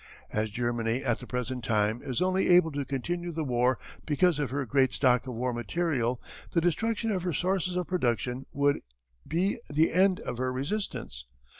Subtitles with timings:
[0.31, 4.49] "As Germany at the present time is only able to continue the war because of
[4.49, 6.19] her great stock of war material
[6.53, 8.79] the destruction of her sources of production would
[9.27, 11.25] be the end of her resistance.